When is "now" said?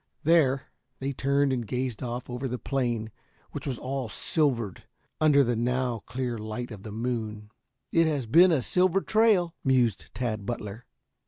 5.55-5.99